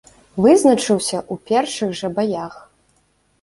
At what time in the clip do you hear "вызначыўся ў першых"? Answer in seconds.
0.45-1.93